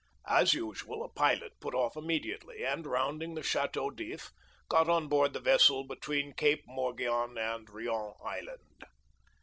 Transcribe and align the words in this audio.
As 0.27 0.55
usual, 0.55 1.03
a 1.03 1.09
pilot 1.13 1.51
put 1.59 1.75
off 1.75 1.95
immediately, 1.95 2.65
and 2.65 2.87
rounding 2.87 3.35
the 3.35 3.41
Château 3.41 3.95
d'If, 3.95 4.31
got 4.67 4.89
on 4.89 5.07
board 5.07 5.33
the 5.33 5.39
vessel 5.39 5.85
between 5.85 6.33
Cape 6.33 6.63
Morgiou 6.67 7.37
and 7.37 7.69
Rion 7.69 8.15
island. 8.25 8.85